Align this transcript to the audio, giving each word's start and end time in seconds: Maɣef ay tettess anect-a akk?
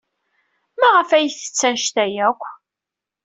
Maɣef 0.79 1.09
ay 1.17 1.27
tettess 1.29 1.61
anect-a 1.67 2.05
akk? 2.29 2.41